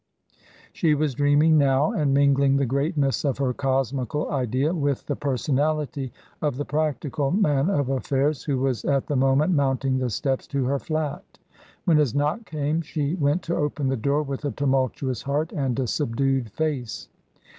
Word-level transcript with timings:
She 0.73 0.95
was 0.95 1.13
dreaming 1.13 1.59
now, 1.59 1.91
and 1.91 2.11
mingling 2.11 2.57
the 2.57 2.65
greatness 2.65 3.23
of 3.23 3.37
her 3.37 3.53
cosmical 3.53 4.27
idea 4.31 4.73
with 4.73 5.05
the 5.05 5.15
personality 5.15 6.11
of 6.41 6.57
the 6.57 6.65
practical 6.65 7.29
man 7.29 7.69
of 7.69 7.87
affairs 7.87 8.43
who 8.45 8.57
was 8.57 8.83
at 8.83 9.05
the 9.05 9.15
moment 9.15 9.53
mounting 9.53 9.99
the 9.99 10.09
steps 10.09 10.47
to 10.47 10.65
her 10.65 10.79
flat. 10.79 11.37
When 11.85 11.97
his 11.97 12.15
knock 12.15 12.45
came, 12.45 12.81
she 12.81 13.13
went 13.13 13.43
to 13.43 13.55
open 13.55 13.89
the 13.89 13.95
door 13.95 14.23
with 14.23 14.43
a 14.43 14.49
tumultu 14.49 15.11
ous 15.11 15.21
heart 15.21 15.51
and 15.51 15.79
a 15.79 15.85
subdued 15.85 16.51
face. 16.51 17.07